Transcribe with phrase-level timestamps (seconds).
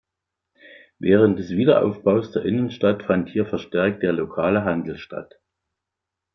[0.97, 5.39] Während des Wiederaufbaus der Innenstadt fand hier verstärkt der lokale Handel statt.